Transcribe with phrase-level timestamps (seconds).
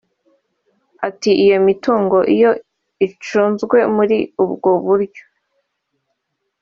[1.07, 2.51] Ati “Iyo mitungo iyo
[3.07, 5.23] icunzwe muri ubwo buryo